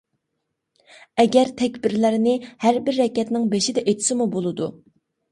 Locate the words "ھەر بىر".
2.63-2.97